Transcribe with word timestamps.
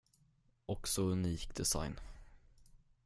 Och 0.65 0.87
så 0.87 1.03
unik 1.09 1.55
design. 1.55 1.99